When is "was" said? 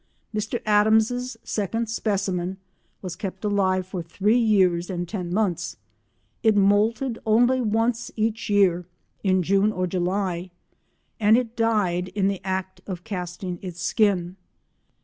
3.03-3.15